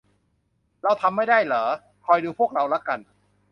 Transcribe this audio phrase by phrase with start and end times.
[0.83, 1.63] เราทำไม่ได้หรอ
[2.05, 2.99] คอยดูพวกเราละกัน